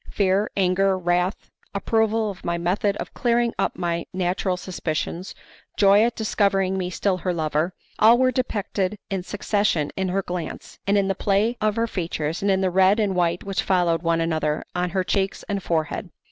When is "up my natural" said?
3.59-4.57